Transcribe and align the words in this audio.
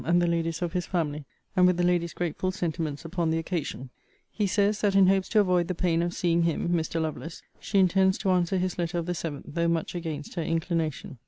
and 0.03 0.19
the 0.19 0.25
Ladies 0.25 0.63
of 0.63 0.73
his 0.73 0.87
family; 0.87 1.25
and 1.55 1.67
with 1.67 1.77
the 1.77 1.83
Lady's 1.83 2.15
grateful 2.15 2.49
sentiments 2.51 3.05
upon 3.05 3.29
the 3.29 3.37
occasion. 3.37 3.91
He 4.31 4.47
says, 4.47 4.81
that 4.81 4.95
in 4.95 5.05
hopes 5.05 5.29
to 5.29 5.39
avoid 5.39 5.67
the 5.67 5.75
pain 5.75 6.01
of 6.01 6.11
seeing 6.11 6.41
him, 6.41 6.69
(Mr. 6.69 6.99
Lovelace,) 6.99 7.43
she 7.59 7.77
intends 7.77 8.17
to 8.17 8.31
answer 8.31 8.57
his 8.57 8.79
letter 8.79 8.97
of 8.97 9.05
the 9.05 9.11
7th, 9.11 9.43
though 9.45 9.67
much 9.67 9.93
against 9.93 10.33
her 10.33 10.41
inclination. 10.41 11.19